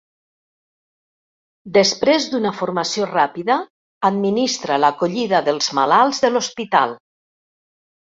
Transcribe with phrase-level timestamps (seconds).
[1.75, 3.59] Després d'una formació ràpida,
[4.13, 7.01] administra l'acollida dels malalts de l'hospital.